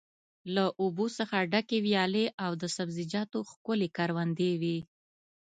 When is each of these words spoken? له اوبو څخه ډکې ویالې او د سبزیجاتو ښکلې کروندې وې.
له 0.55 0.65
اوبو 0.81 1.05
څخه 1.17 1.37
ډکې 1.51 1.77
ویالې 1.85 2.25
او 2.43 2.51
د 2.61 2.63
سبزیجاتو 2.77 3.39
ښکلې 3.51 3.89
کروندې 3.97 4.51
وې. 4.61 4.77